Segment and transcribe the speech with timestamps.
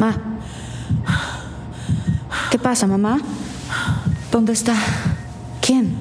[0.00, 0.16] Ma.
[2.50, 3.18] ¿Qué pasa, mamá?
[4.32, 4.74] ¿Dónde está?
[5.60, 5.94] ¿Quién?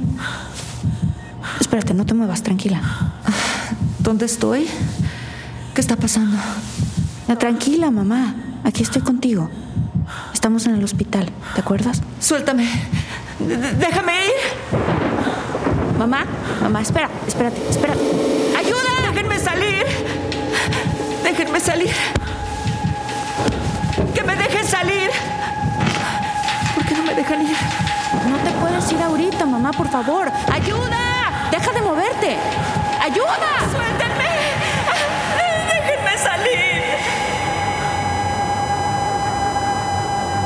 [1.60, 2.82] Espérate, no te muevas, tranquila.
[4.00, 4.68] ¿Dónde estoy?
[5.76, 6.38] ¿Qué está pasando?
[7.38, 8.36] tranquila, mamá.
[8.64, 9.50] Aquí estoy contigo.
[10.34, 12.02] Estamos en el hospital, ¿te acuerdas?
[12.20, 12.68] Suéltame.
[13.40, 15.98] déjame ir.
[16.00, 16.26] Mamá,
[16.62, 18.00] mamá, espera, espérate, espérate.
[18.58, 19.12] ¡Ayuda!
[19.12, 19.86] ¡Déjenme salir!
[21.24, 21.92] Déjenme salir.
[27.30, 30.32] No te puedes ir ahorita, mamá, por favor.
[30.52, 31.50] ¡Ayuda!
[31.52, 32.38] ¡Deja de moverte!
[33.00, 33.60] ¡Ayuda!
[33.72, 34.30] ¡Suéltenme!
[35.68, 36.84] ¡Déjenme salir!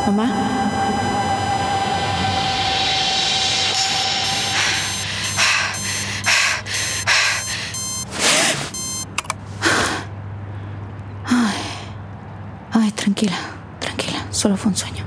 [0.08, 0.30] Mamá.
[12.96, 13.36] Tranquila,
[13.80, 15.04] tranquila, solo fue un sueño.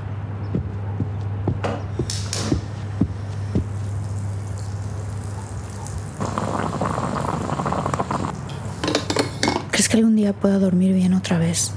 [9.71, 11.73] ¿Crees que algún día pueda dormir bien otra vez?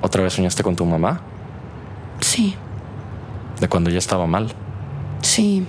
[0.00, 1.20] ¿Otra vez soñaste con tu mamá?
[2.20, 2.54] Sí.
[3.60, 4.52] ¿De cuando ya estaba mal?
[5.22, 5.66] Sí,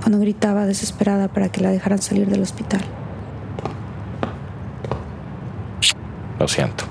[0.00, 2.82] cuando gritaba desesperada para que la dejaran salir del hospital.
[6.38, 6.84] Lo siento.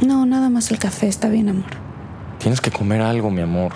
[0.00, 1.08] No, nada más el café.
[1.08, 1.70] Está bien, amor.
[2.38, 3.72] Tienes que comer algo, mi amor.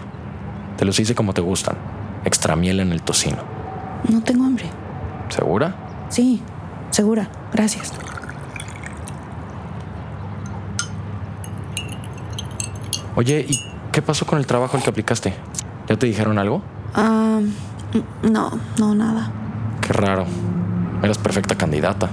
[0.76, 1.76] Te los hice como te gustan.
[2.24, 3.38] Extra miel en el tocino.
[4.08, 4.66] No tengo hambre.
[5.28, 5.74] ¿Segura?
[6.08, 6.42] Sí,
[6.90, 7.28] segura.
[7.52, 7.92] Gracias.
[13.16, 13.58] Oye, ¿y
[13.92, 15.34] qué pasó con el trabajo al que aplicaste?
[15.88, 16.62] ¿Ya te dijeron algo?
[16.94, 17.40] Ah,
[18.22, 19.30] no, no, nada.
[19.80, 20.26] Qué raro.
[21.02, 22.10] Eras perfecta candidata.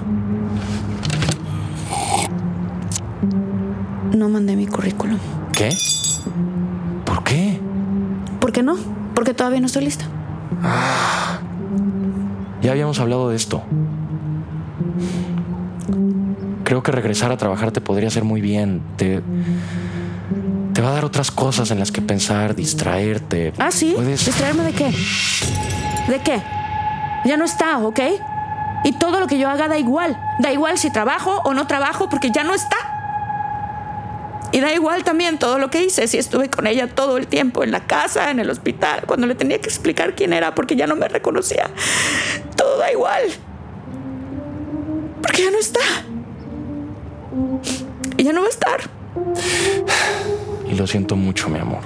[4.16, 5.20] No mandé mi currículum.
[5.52, 5.76] ¿Qué?
[7.06, 7.60] ¿Por qué?
[8.40, 8.76] ¿Por qué no?
[9.16, 10.06] Porque todavía no estoy lista.
[10.62, 11.33] Ah,
[12.64, 13.62] ya habíamos hablado de esto.
[16.64, 18.82] Creo que regresar a trabajar te podría hacer muy bien.
[18.96, 19.22] Te,
[20.74, 23.54] te va a dar otras cosas en las que pensar, distraerte.
[23.60, 23.96] Ah, sí.
[24.00, 24.86] ¿Distraerme de qué?
[26.08, 26.42] ¿De qué?
[27.26, 28.00] Ya no está, ¿ok?
[28.86, 30.18] Y todo lo que yo haga da igual.
[30.40, 32.78] Da igual si trabajo o no trabajo porque ya no está.
[34.54, 37.64] Y da igual también todo lo que hice, si estuve con ella todo el tiempo
[37.64, 40.86] en la casa, en el hospital, cuando le tenía que explicar quién era porque ya
[40.86, 41.72] no me reconocía.
[42.74, 43.24] Todo da igual.
[45.22, 45.80] Porque ya no está.
[48.18, 48.80] Y ya no va a estar.
[50.68, 51.82] Y lo siento mucho, mi amor.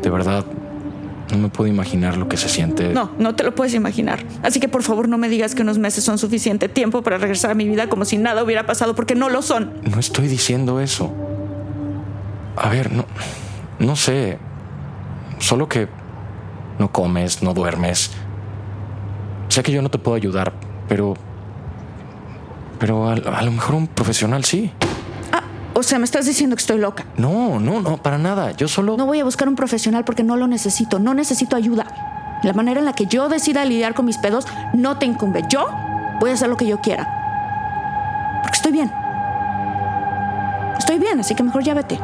[0.00, 0.46] De verdad,
[1.30, 2.94] no me puedo imaginar lo que se siente.
[2.94, 4.24] No, no te lo puedes imaginar.
[4.42, 7.50] Así que por favor no me digas que unos meses son suficiente tiempo para regresar
[7.50, 9.74] a mi vida como si nada hubiera pasado, porque no lo son.
[9.82, 11.12] No estoy diciendo eso.
[12.56, 13.04] A ver, no,
[13.78, 14.38] no sé.
[15.40, 15.88] Solo que
[16.78, 18.12] no comes, no duermes.
[19.50, 20.52] Sé que yo no te puedo ayudar,
[20.88, 21.14] pero...
[22.78, 24.70] Pero a, lo mejor un profesional sí.
[25.32, 25.42] Ah,
[25.74, 27.04] o sea, me estás diciendo que estoy loca.
[27.16, 28.52] No, no, no, para nada.
[28.52, 28.96] Yo solo...
[28.96, 31.00] No voy a buscar un profesional porque no lo necesito.
[31.00, 32.40] No necesito ayuda.
[32.44, 35.42] La manera en la que yo decida lidiar con mis pedos no te incumbe.
[35.50, 35.66] Yo
[36.20, 38.40] voy a hacer lo que yo quiera.
[38.42, 38.90] Porque estoy bien.
[40.78, 41.98] Estoy bien, así que mejor ya vete.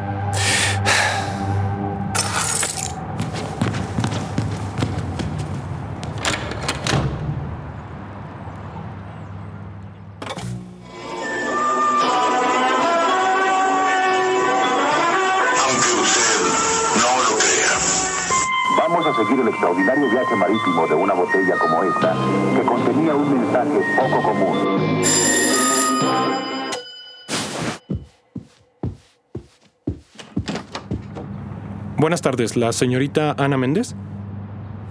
[31.98, 33.94] Buenas tardes, la señorita Ana Méndez.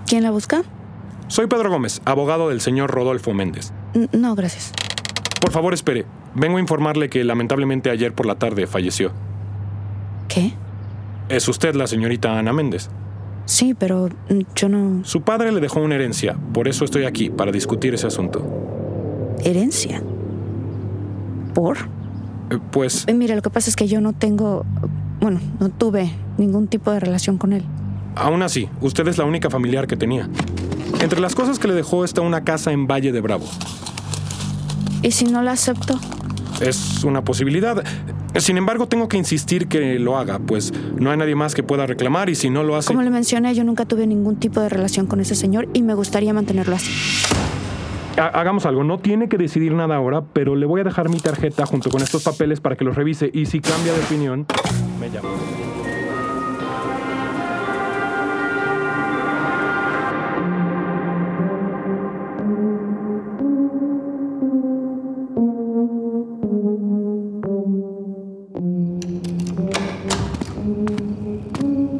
[0.07, 0.63] ¿Quién la busca?
[1.27, 3.73] Soy Pedro Gómez, abogado del señor Rodolfo Méndez.
[3.93, 4.71] N- no, gracias.
[5.41, 6.05] Por favor, espere.
[6.35, 9.11] Vengo a informarle que lamentablemente ayer por la tarde falleció.
[10.27, 10.53] ¿Qué?
[11.29, 12.89] Es usted la señorita Ana Méndez.
[13.45, 15.03] Sí, pero mm, yo no...
[15.05, 18.43] Su padre le dejó una herencia, por eso estoy aquí, para discutir ese asunto.
[19.43, 20.01] ¿Herencia?
[21.53, 21.77] ¿Por?
[22.49, 24.65] Eh, Pues Eh, Mira, lo que pasa es que yo no tengo...
[25.19, 27.63] Bueno, no tuve ningún tipo de relación con él.
[28.15, 30.29] Aún así, usted es la única familiar que tenía.
[31.01, 33.45] Entre las cosas que le dejó está una casa en Valle de Bravo.
[35.01, 35.99] ¿Y si no la acepto?
[36.61, 37.83] Es una posibilidad.
[38.37, 41.85] Sin embargo, tengo que insistir que lo haga, pues no hay nadie más que pueda
[41.85, 42.87] reclamar y si no lo hace...
[42.87, 45.93] Como le mencioné, yo nunca tuve ningún tipo de relación con ese señor y me
[45.93, 46.91] gustaría mantenerlo así.
[48.17, 51.19] Ha- Hagamos algo, no tiene que decidir nada ahora, pero le voy a dejar mi
[51.19, 54.45] tarjeta junto con estos papeles para que los revise y si cambia de opinión,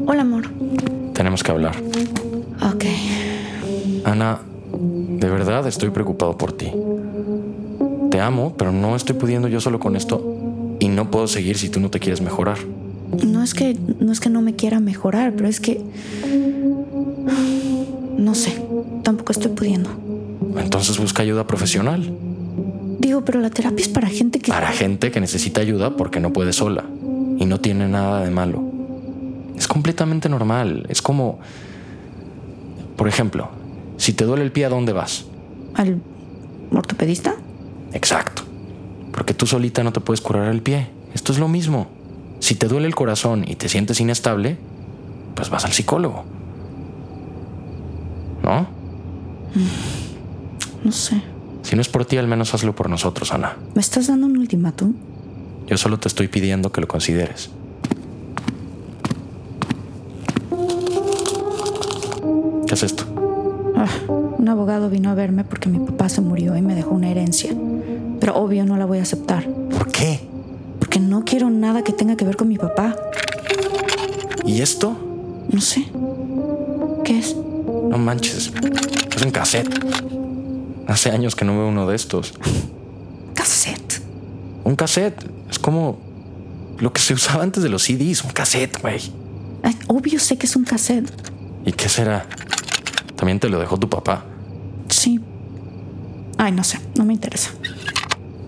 [0.07, 0.43] Hola, amor.
[1.13, 1.75] Tenemos que hablar.
[2.61, 2.85] Ok.
[4.03, 4.39] Ana,
[4.79, 6.71] de verdad estoy preocupado por ti.
[8.11, 10.77] Te amo, pero no estoy pudiendo yo solo con esto.
[10.79, 12.57] Y no puedo seguir si tú no te quieres mejorar.
[13.25, 15.81] No es que no es que no me quiera mejorar, pero es que
[18.17, 18.61] no sé,
[19.03, 19.89] tampoco estoy pudiendo.
[20.57, 22.11] Entonces busca ayuda profesional.
[22.99, 26.31] Digo, pero la terapia es para gente que Para gente que necesita ayuda porque no
[26.33, 26.83] puede sola.
[27.37, 28.64] Y no tiene nada de malo.
[29.57, 30.85] Es completamente normal.
[30.89, 31.39] Es como...
[32.95, 33.49] Por ejemplo,
[33.97, 35.25] si te duele el pie, ¿a dónde vas?
[35.75, 36.01] al
[36.71, 37.35] ortopedista.
[37.93, 38.43] Exacto.
[39.11, 40.87] Porque tú solita no te puedes curar el pie.
[41.13, 41.87] Esto es lo mismo.
[42.39, 44.57] Si te duele el corazón y te sientes inestable,
[45.35, 46.25] pues vas al psicólogo.
[48.43, 48.67] ¿No?
[50.83, 51.21] No sé.
[51.61, 53.57] Si no es por ti, al menos hazlo por nosotros, Ana.
[53.73, 54.93] ¿Me estás dando un ultimátum?
[55.67, 57.49] Yo solo te estoy pidiendo que lo consideres.
[62.75, 63.05] ¿Qué es esto?
[63.77, 63.87] Ah,
[64.37, 67.55] un abogado vino a verme porque mi papá se murió y me dejó una herencia.
[68.19, 69.47] Pero obvio no la voy a aceptar.
[69.47, 70.19] ¿Por qué?
[70.77, 72.93] Porque no quiero nada que tenga que ver con mi papá.
[74.43, 74.93] ¿Y esto?
[75.49, 75.87] No sé.
[77.05, 77.37] ¿Qué es?
[77.37, 78.51] No manches.
[79.15, 79.69] Es un cassette.
[80.85, 82.33] Hace años que no veo uno de estos.
[83.35, 84.01] Cassette.
[84.65, 85.23] Un cassette.
[85.49, 85.97] Es como
[86.79, 88.25] lo que se usaba antes de los CDs.
[88.25, 88.99] Un cassette, güey.
[89.87, 91.09] Obvio sé que es un cassette.
[91.65, 92.27] ¿Y qué será?
[93.15, 94.23] También te lo dejó tu papá.
[94.89, 95.19] Sí.
[96.37, 97.51] Ay, no sé, no me interesa.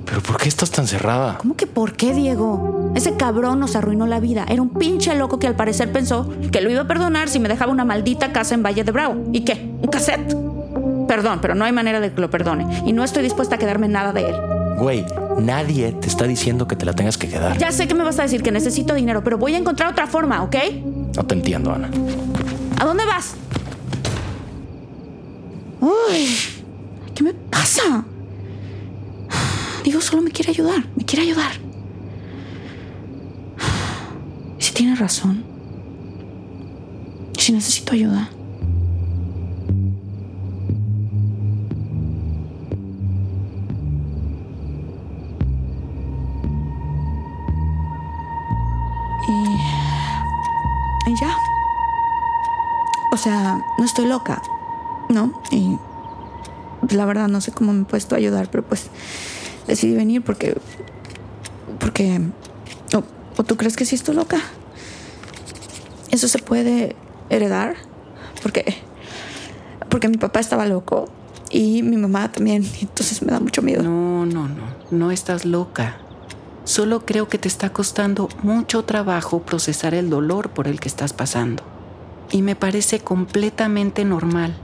[0.05, 1.37] ¿Pero por qué estás tan cerrada?
[1.37, 2.91] ¿Cómo que por qué, Diego?
[2.95, 4.45] Ese cabrón nos arruinó la vida.
[4.47, 7.49] Era un pinche loco que al parecer pensó que lo iba a perdonar si me
[7.49, 9.29] dejaba una maldita casa en Valle de Bravo.
[9.33, 9.69] ¿Y qué?
[9.81, 10.33] ¿Un cassette?
[11.07, 12.83] Perdón, pero no hay manera de que lo perdone.
[12.85, 14.35] Y no estoy dispuesta a quedarme nada de él.
[14.77, 15.05] Güey,
[15.39, 17.57] nadie te está diciendo que te la tengas que quedar.
[17.57, 20.07] Ya sé que me vas a decir que necesito dinero, pero voy a encontrar otra
[20.07, 20.55] forma, ¿ok?
[21.15, 21.89] No te entiendo, Ana.
[22.79, 23.35] ¿A dónde vas?
[25.79, 26.27] Uy,
[27.13, 28.03] ¿qué me pasa?
[29.83, 31.51] Digo, solo me quiere ayudar, me quiere ayudar.
[34.59, 35.43] ¿Y si tiene razón?
[37.37, 38.29] ¿Y si necesito ayuda?
[51.05, 51.37] Y ya.
[53.11, 54.41] O sea, no estoy loca,
[55.09, 55.41] ¿no?
[55.51, 55.77] Y
[56.93, 58.87] la verdad no sé cómo me puedes tú ayudar, pero pues
[59.67, 60.57] decidí venir porque...
[61.79, 62.21] Porque...
[62.95, 63.03] O,
[63.39, 64.39] o tú crees que sí estoy loca?
[66.11, 66.95] ¿Eso se puede
[67.29, 67.75] heredar?
[68.41, 68.75] Porque...
[69.89, 71.09] Porque mi papá estaba loco
[71.49, 73.83] y mi mamá también, entonces me da mucho miedo.
[73.83, 75.97] No, no, no, no estás loca.
[76.65, 81.13] Solo creo que te está costando mucho trabajo procesar el dolor por el que estás
[81.13, 81.63] pasando.
[82.29, 84.57] Y me parece completamente normal.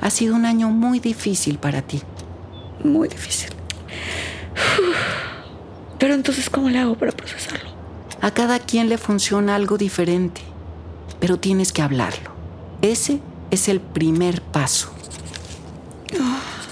[0.00, 2.02] Ha sido un año muy difícil para ti.
[2.84, 3.50] Muy difícil.
[5.98, 7.70] Pero entonces, ¿cómo le hago para procesarlo?
[8.20, 10.40] A cada quien le funciona algo diferente,
[11.20, 12.30] pero tienes que hablarlo.
[12.82, 14.90] Ese es el primer paso.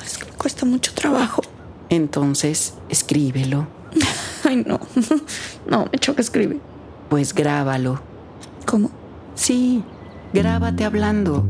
[0.05, 1.43] Es que me cuesta mucho trabajo.
[1.91, 3.67] Entonces, escríbelo,
[4.45, 4.81] Ay, no.
[5.69, 6.61] No, me choca escribir.
[7.09, 8.01] pues grábalo.
[8.67, 8.91] ¿Cómo?
[9.35, 9.83] Sí,
[10.33, 11.47] grábate hablando.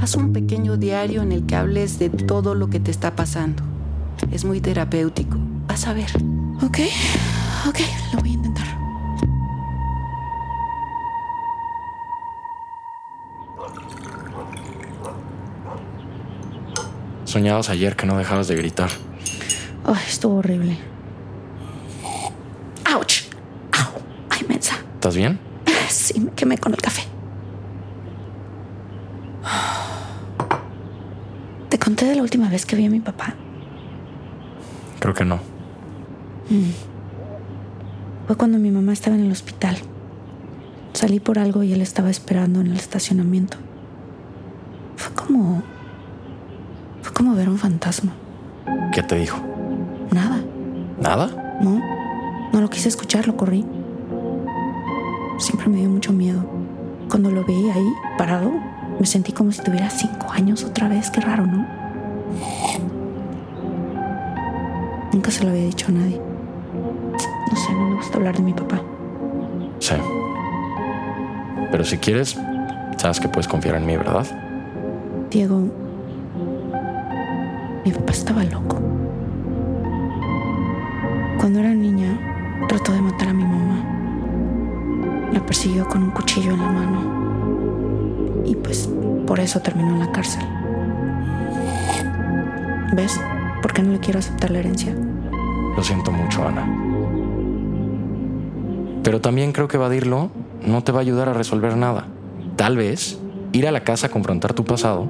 [0.00, 3.64] Haz un pequeño diario en el que hables de todo lo que te está pasando.
[4.30, 5.36] Es muy terapéutico.
[5.66, 6.10] Vas a ver.
[6.62, 6.78] Ok,
[7.66, 7.80] ok,
[8.14, 8.66] lo voy a intentar.
[17.24, 18.90] Soñabas ayer que no dejabas de gritar.
[19.84, 20.78] Ay, estuvo horrible.
[22.84, 23.24] ¡Auch!
[23.72, 24.00] ¡Au!
[24.30, 24.76] ¡Ay, mensa!
[24.94, 25.40] ¿Estás bien?
[25.88, 27.02] Sí, me quemé con el café.
[31.88, 33.32] ¿Te conté de la última vez que vi a mi papá?
[35.00, 35.38] Creo que no.
[38.26, 39.78] Fue cuando mi mamá estaba en el hospital.
[40.92, 43.56] Salí por algo y él estaba esperando en el estacionamiento.
[44.96, 45.62] Fue como...
[47.00, 48.12] Fue como ver un fantasma.
[48.92, 49.38] ¿Qué te dijo?
[50.12, 50.42] Nada.
[51.00, 51.58] ¿Nada?
[51.62, 51.80] No.
[52.52, 53.64] No lo quise escuchar, lo corrí.
[55.38, 56.44] Siempre me dio mucho miedo.
[57.08, 58.52] Cuando lo vi ahí, parado,
[59.00, 61.10] me sentí como si tuviera cinco años otra vez.
[61.10, 61.77] Qué raro, ¿no?
[65.18, 66.20] Nunca se lo había dicho a nadie.
[67.50, 68.80] No sé, no me gusta hablar de mi papá.
[69.80, 69.96] Sí.
[71.72, 72.38] Pero si quieres,
[72.98, 74.24] sabes que puedes confiar en mí, ¿verdad?
[75.28, 75.64] Diego,
[77.84, 78.80] mi papá estaba loco.
[81.40, 82.16] Cuando era niña,
[82.68, 83.84] trató de matar a mi mamá.
[85.32, 88.44] La persiguió con un cuchillo en la mano.
[88.44, 88.88] Y pues
[89.26, 90.44] por eso terminó en la cárcel.
[92.94, 93.20] ¿Ves?
[93.62, 94.94] ¿Por qué no le quiero aceptar la herencia?
[95.76, 96.66] Lo siento mucho, Ana.
[99.02, 100.30] Pero también creo que evadirlo
[100.66, 102.06] no te va a ayudar a resolver nada.
[102.56, 103.18] Tal vez
[103.52, 105.08] ir a la casa a confrontar tu pasado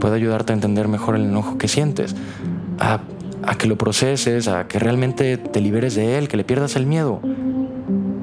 [0.00, 2.16] puede ayudarte a entender mejor el enojo que sientes,
[2.80, 3.00] a,
[3.44, 6.86] a que lo proceses, a que realmente te liberes de él, que le pierdas el
[6.86, 7.20] miedo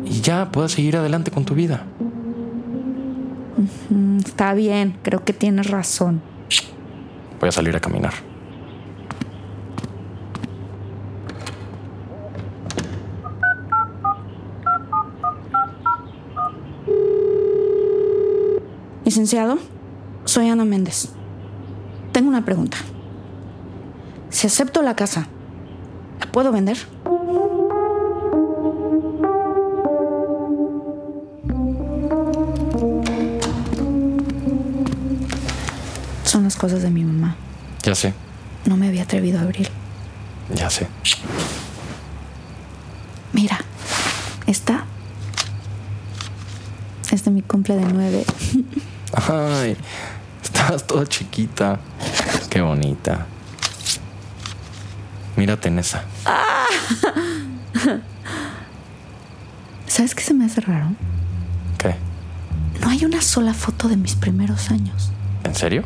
[0.03, 1.86] y ya puedas seguir adelante con tu vida.
[4.25, 6.22] Está bien, creo que tienes razón.
[7.39, 8.13] Voy a salir a caminar.
[19.20, 19.58] Licenciado,
[20.24, 21.10] soy Ana Méndez.
[22.14, 22.78] Tengo una pregunta.
[24.30, 25.28] Si acepto la casa,
[26.22, 26.78] ¿la puedo vender?
[36.24, 37.36] Son las cosas de mi mamá.
[37.84, 38.14] Ya sé,
[38.66, 39.70] No me había atrevido a abrir.
[40.54, 40.88] ya sé.
[43.34, 43.60] Mira,
[44.48, 44.86] esta
[47.12, 48.26] es de mi cumple de nueve.
[49.13, 49.75] Ay,
[50.42, 51.80] estás toda chiquita.
[52.50, 53.25] Qué bonita.
[55.36, 56.04] Mírate en esa.
[59.88, 60.92] ¿Sabes qué se me hace raro?
[61.78, 61.96] ¿Qué?
[62.82, 65.12] No hay una sola foto de mis primeros años.
[65.44, 65.84] ¿En serio?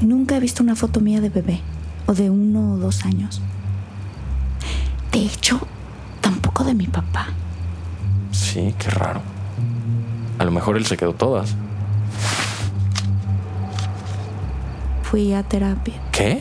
[0.00, 1.60] Nunca he visto una foto mía de bebé
[2.06, 3.40] o de uno o dos años.
[5.12, 5.60] De hecho,
[6.20, 7.28] tampoco de mi papá.
[8.32, 9.22] Sí, qué raro.
[10.42, 11.54] A lo mejor él se quedó todas.
[15.04, 15.94] Fui a terapia.
[16.10, 16.40] ¿Qué?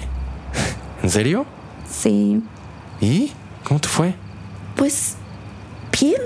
[1.04, 1.46] ¿En serio?
[1.88, 2.42] Sí,
[3.00, 3.32] ¿Y?
[3.64, 4.16] ¿Cómo te fue?
[4.76, 5.18] pues
[5.92, 6.20] bien.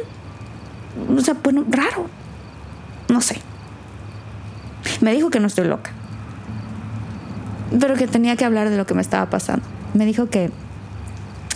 [1.17, 2.07] O sea, bueno, raro.
[3.09, 3.41] No sé.
[5.01, 5.91] Me dijo que no estoy loca.
[7.77, 9.65] Pero que tenía que hablar de lo que me estaba pasando.
[9.93, 10.49] Me dijo que...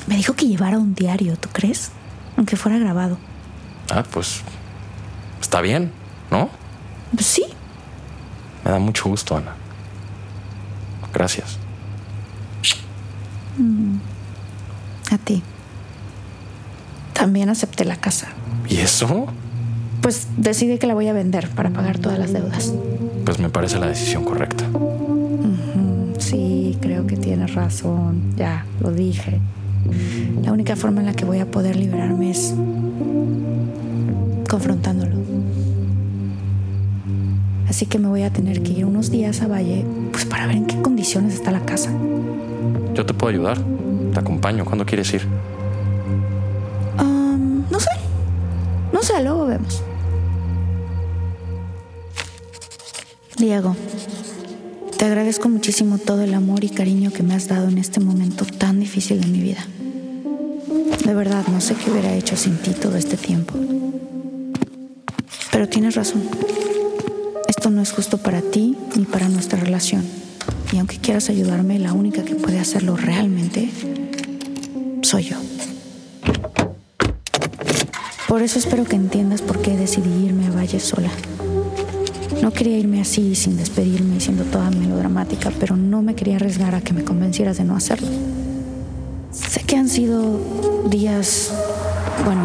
[0.08, 1.92] Me dijo que llevara un diario, ¿tú crees?
[2.36, 3.18] Aunque fuera grabado.
[3.90, 4.42] Ah, pues
[5.40, 5.94] está bien,
[6.32, 6.50] ¿no?
[7.14, 7.44] Pues sí,
[8.64, 9.56] Me da mucho gusto, Ana.
[11.14, 11.58] Gracias.
[15.12, 15.42] a ti.
[17.14, 18.28] También acepté la casa.
[18.70, 19.26] ¿Y eso?
[20.02, 22.74] Pues decidí que la voy a vender para pagar todas las deudas.
[23.26, 24.64] Pues me parece la decisión correcta.
[26.20, 28.36] Sí, creo que tienes razón.
[28.38, 29.40] Ya, lo dije.
[30.44, 32.54] La única forma en la que voy a poder liberarme es
[34.48, 35.19] confrontándolo.
[37.70, 40.56] Así que me voy a tener que ir unos días a Valle pues para ver
[40.56, 41.92] en qué condiciones está la casa.
[42.96, 43.60] Yo te puedo ayudar.
[44.14, 44.66] Te acompaño.
[44.66, 45.22] ¿Cuándo quieres ir?
[47.70, 47.90] No sé.
[48.92, 49.84] No sé, luego vemos.
[53.38, 53.76] Diego,
[54.98, 58.46] te agradezco muchísimo todo el amor y cariño que me has dado en este momento
[58.46, 59.66] tan difícil de mi vida.
[61.06, 63.54] De verdad, no sé qué hubiera hecho sin ti todo este tiempo.
[65.52, 66.24] Pero tienes razón.
[67.60, 70.06] Esto no es justo para ti ni para nuestra relación.
[70.72, 73.70] Y aunque quieras ayudarme, la única que puede hacerlo realmente
[75.01, 75.36] soy yo.
[78.30, 81.10] Por eso espero que entiendas por qué decidí irme a Valle sola.
[82.42, 86.75] No quería irme así, sin despedirme y siendo toda melodramática, pero no me quería arriesgar
[86.75, 88.08] a que me convencieras de no hacerlo.
[89.34, 90.39] Sé que han sido
[90.89, 91.51] días,
[92.24, 92.44] bueno,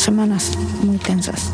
[0.00, 0.52] semanas
[0.82, 1.50] muy tensas.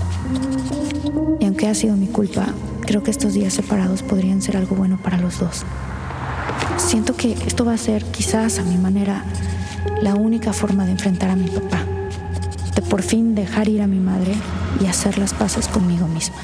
[1.41, 2.47] Y aunque ha sido mi culpa,
[2.83, 5.65] creo que estos días separados podrían ser algo bueno para los dos.
[6.77, 9.25] Siento que esto va a ser, quizás a mi manera,
[10.01, 11.85] la única forma de enfrentar a mi papá.
[12.75, 14.35] De por fin dejar ir a mi madre
[14.81, 16.37] y hacer las paces conmigo misma.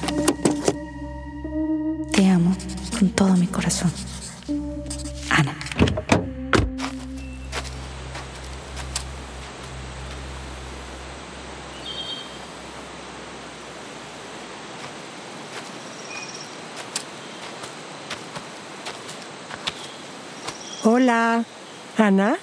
[2.13, 2.57] Te amo
[2.99, 3.93] con todo mi corazón.
[5.31, 5.55] Ana.
[20.85, 21.45] Hola,
[22.03, 22.37] Ana.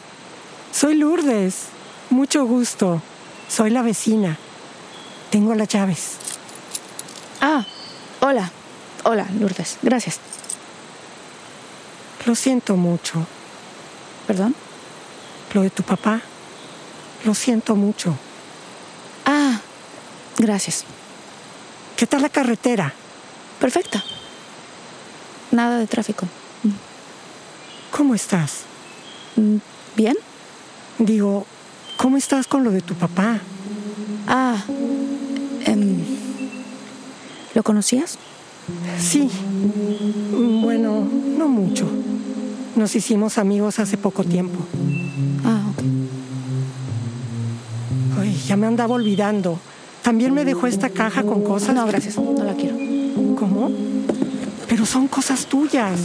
[0.72, 1.66] Soy Lourdes.
[2.10, 3.02] Mucho gusto.
[3.48, 4.38] Soy la vecina.
[5.30, 6.14] Tengo las llaves.
[7.42, 7.66] Ah,
[8.22, 8.52] hola.
[9.04, 9.78] Hola, Lourdes.
[9.82, 10.20] Gracias.
[12.26, 13.26] Lo siento mucho.
[14.28, 14.56] ¿Perdón?
[15.54, 16.22] Lo de tu papá.
[17.26, 18.16] Lo siento mucho.
[19.26, 19.60] Ah,
[20.38, 20.86] gracias.
[21.98, 22.94] ¿Qué tal la carretera?
[23.60, 24.04] Perfecta.
[25.52, 26.28] Nada de tráfico.
[27.92, 28.69] ¿Cómo estás?
[29.40, 29.58] Mm,
[29.96, 30.18] ¿Bien?
[30.98, 31.46] Digo,
[31.98, 33.40] ¿cómo estás con lo de tu papá?
[34.28, 34.58] Ah,
[35.66, 35.98] em,
[37.56, 38.18] ¿lo conocías?
[39.00, 39.30] Sí.
[40.62, 41.88] Bueno, no mucho.
[42.76, 44.60] Nos hicimos amigos hace poco tiempo.
[45.46, 45.84] Ah, ok.
[48.20, 49.58] Ay, ya me andaba olvidando.
[50.04, 51.74] También me dejó esta caja con cosas.
[51.76, 52.18] No, gracias.
[52.18, 52.78] No la quiero.
[53.38, 53.72] ¿Cómo?
[54.80, 56.00] Pero son cosas tuyas.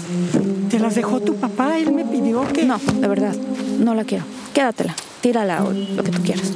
[0.69, 1.79] Te las dejó tu papá.
[1.79, 2.65] Él me pidió que.
[2.65, 3.33] No, de verdad.
[3.79, 4.25] No la quiero.
[4.53, 4.97] Quédatela.
[5.21, 6.51] Tírala o lo que tú quieras.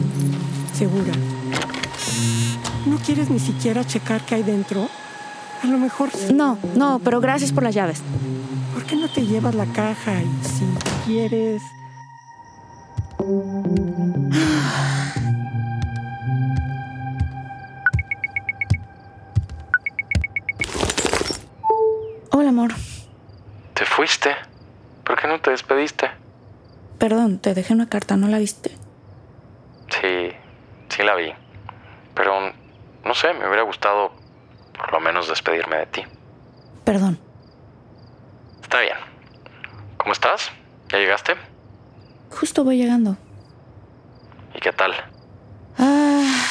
[0.76, 1.12] Segura.
[2.86, 4.88] ¿No quieres ni siquiera checar qué hay dentro?
[5.62, 6.10] A lo mejor.
[6.34, 8.00] No, no, pero gracias por las llaves.
[8.74, 10.64] ¿Por qué no te llevas la caja y si
[11.06, 11.62] quieres.
[22.58, 22.72] Amor.
[23.74, 24.34] ¿Te fuiste?
[25.04, 26.10] ¿Por qué no te despediste?
[26.98, 28.70] Perdón, te dejé una carta, ¿no la viste?
[29.88, 30.32] Sí,
[30.88, 31.32] sí la vi.
[32.14, 32.52] Pero,
[33.04, 34.12] no sé, me hubiera gustado
[34.76, 36.02] por lo menos despedirme de ti.
[36.84, 37.18] Perdón.
[38.60, 38.96] Está bien.
[39.96, 40.50] ¿Cómo estás?
[40.88, 41.36] ¿Ya llegaste?
[42.30, 43.16] Justo voy llegando.
[44.54, 44.92] ¿Y qué tal?
[45.78, 46.44] Ah,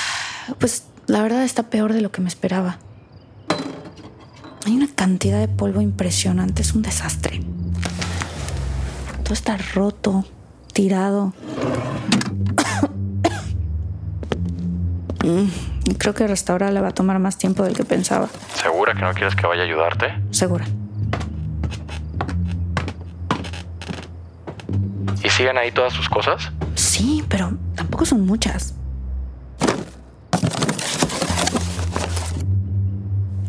[0.60, 2.80] pues la verdad está peor de lo que me esperaba.
[4.68, 7.40] Hay una cantidad de polvo impresionante, es un desastre.
[9.24, 10.26] Todo está roto,
[10.74, 11.34] tirado.
[15.24, 15.48] Mm,
[15.98, 18.30] Creo que restaurar le va a tomar más tiempo del que pensaba.
[18.62, 20.14] ¿Segura que no quieres que vaya a ayudarte?
[20.32, 20.66] Segura.
[25.22, 26.52] ¿Y siguen ahí todas sus cosas?
[26.76, 28.74] Sí, pero tampoco son muchas.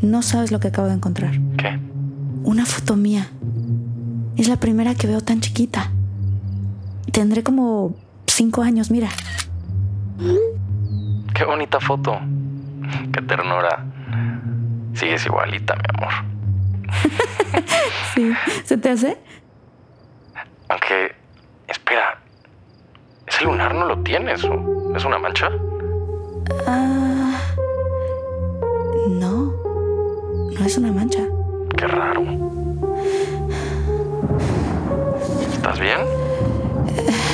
[0.03, 1.33] No sabes lo que acabo de encontrar.
[1.57, 1.79] ¿Qué?
[2.45, 3.29] Una foto mía.
[4.37, 5.91] Es la primera que veo tan chiquita.
[7.13, 9.09] Tendré como cinco años, mira.
[11.35, 12.19] Qué bonita foto.
[13.13, 13.85] Qué ternura.
[14.95, 16.13] Sigues igualita, mi amor.
[18.15, 18.33] Sí.
[18.65, 19.17] ¿Se te hace?
[20.69, 21.15] Aunque,
[21.69, 22.19] espera.
[23.27, 24.43] ¿Ese lunar no lo tienes?
[24.45, 25.51] ¿o ¿Es una mancha?
[26.67, 27.39] Ah.
[29.09, 29.55] No.
[30.59, 31.21] No es una mancha.
[31.77, 32.23] Qué raro.
[35.53, 35.99] ¿Estás bien?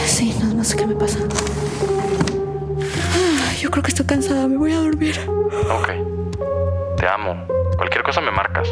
[0.06, 1.18] Sí, no, no sé qué me pasa.
[3.14, 5.18] Ah, Yo creo que estoy cansada, me voy a dormir.
[5.70, 5.88] Ok.
[6.96, 7.34] Te amo.
[7.76, 8.68] Cualquier cosa me marcas.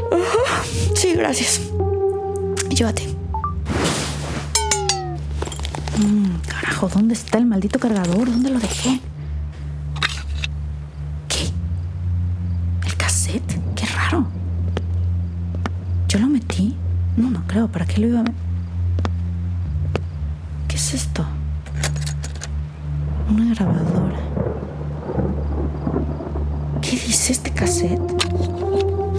[0.95, 1.61] Sí, gracias.
[2.69, 3.09] Llévate.
[5.99, 8.31] Mm, carajo, ¿dónde está el maldito cargador?
[8.31, 9.01] ¿Dónde lo dejé?
[11.29, 11.49] ¿Qué?
[12.87, 13.59] ¿El cassette?
[13.75, 14.27] Qué raro.
[17.17, 17.69] No, no creo.
[17.69, 18.37] ¿Para qué lo iba a meter?
[20.69, 21.25] ¿Qué es esto?
[23.31, 24.19] Una grabadora.
[26.81, 28.01] ¿Qué dice este cassette?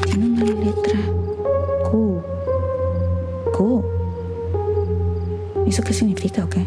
[0.06, 1.00] Tiene una letra
[1.90, 2.22] Q.
[3.54, 3.84] Q.
[5.66, 6.66] ¿Y ¿Eso qué significa o qué?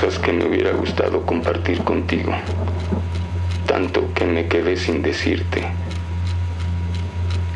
[0.00, 2.32] Cosas que me hubiera gustado compartir contigo.
[3.66, 5.62] Tanto que me quedé sin decirte.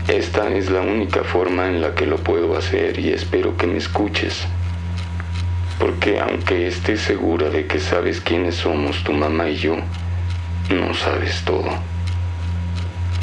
[0.09, 3.79] Esta es la única forma en la que lo puedo hacer y espero que me
[3.79, 4.45] escuches.
[5.79, 9.77] Porque aunque estés segura de que sabes quiénes somos tu mamá y yo,
[10.69, 11.71] no sabes todo.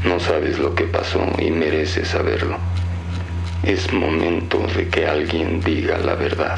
[0.03, 2.57] No sabes lo que pasó y mereces saberlo.
[3.61, 6.57] Es momento de que alguien diga la verdad.